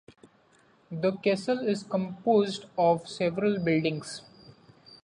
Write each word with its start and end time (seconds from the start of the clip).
The 0.91 1.11
castle 1.17 1.59
is 1.59 1.83
composed 1.83 2.65
of 2.75 3.07
several 3.07 3.59
buildings. 3.59 4.21